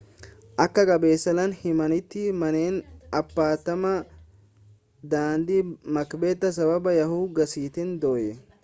[0.63, 2.79] akka gabaasaaleen himanitti manneen
[3.19, 3.93] appaartaamaa
[5.15, 5.61] daandii
[5.99, 8.37] maakbeet sababa yaa'uu gaasiitiin dhoye